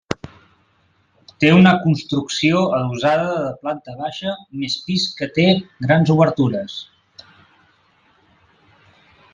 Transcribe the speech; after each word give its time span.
Té 1.43 1.51
una 1.57 1.73
construcció 1.83 2.63
adossada 2.77 3.27
de 3.35 3.51
planta 3.65 3.95
baixa 4.01 4.33
més 4.63 4.79
pis 4.87 5.07
que 5.21 5.31
té 5.37 5.47
grans 5.89 6.13
obertures. 6.17 6.81